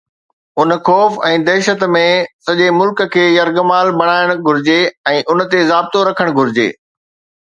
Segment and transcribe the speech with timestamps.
[0.61, 2.01] ان خوف ۽ دهشت ۾
[2.47, 4.79] سڄي ملڪ کي يرغمال بڻائڻ گهرجي
[5.15, 6.67] ۽ ان تي ضابطو رکڻ گهرجي